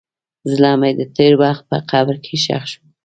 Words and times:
زړه 0.51 0.71
مې 0.79 0.91
د 0.99 1.01
تېر 1.15 1.33
وخت 1.41 1.63
په 1.71 1.77
قبر 1.91 2.15
کې 2.25 2.35
ښخ 2.43 2.63
شو. 2.71 2.81